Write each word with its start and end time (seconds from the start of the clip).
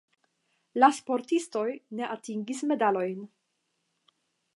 La 0.83 0.87
sportistoj 0.99 1.65
ne 1.99 2.07
atingis 2.15 2.63
medalojn. 2.71 3.21